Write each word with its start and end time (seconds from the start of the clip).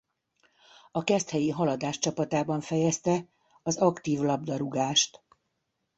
A 0.91 1.03
Keszthelyi 1.03 1.49
Haladás 1.49 1.99
csapatában 1.99 2.61
fejezte 2.61 3.27
az 3.63 3.77
aktív 3.77 4.19
labdarúgást. 4.19 5.23